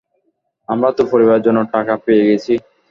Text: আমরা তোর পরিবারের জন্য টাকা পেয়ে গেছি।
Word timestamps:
আমরা 0.69 0.89
তোর 0.97 1.07
পরিবারের 1.13 1.45
জন্য 1.47 1.59
টাকা 1.73 1.93
পেয়ে 2.05 2.27
গেছি। 2.29 2.53